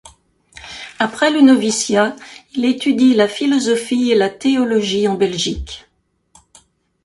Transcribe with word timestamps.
Après 0.97 1.29
le 1.29 1.41
noviciat, 1.41 2.15
il 2.55 2.65
étudie 2.65 3.13
la 3.13 3.27
philosophie 3.27 4.09
et 4.11 4.15
la 4.15 4.31
théologie 4.31 5.07
en 5.07 5.13
Belgique. 5.13 5.85